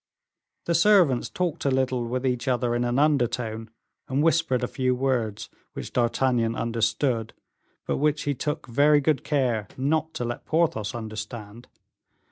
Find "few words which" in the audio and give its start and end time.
4.67-5.93